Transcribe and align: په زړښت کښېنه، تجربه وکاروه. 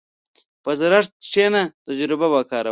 په 0.63 0.71
زړښت 0.79 1.11
کښېنه، 1.25 1.61
تجربه 1.85 2.27
وکاروه. 2.31 2.69